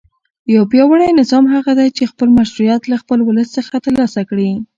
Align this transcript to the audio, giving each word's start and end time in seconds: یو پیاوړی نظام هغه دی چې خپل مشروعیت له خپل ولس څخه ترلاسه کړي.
یو 0.55 0.63
پیاوړی 0.71 1.17
نظام 1.21 1.45
هغه 1.55 1.71
دی 1.79 1.89
چې 1.97 2.09
خپل 2.11 2.27
مشروعیت 2.39 2.81
له 2.91 2.95
خپل 3.01 3.19
ولس 3.23 3.47
څخه 3.57 3.75
ترلاسه 3.85 4.21
کړي. 4.29 4.49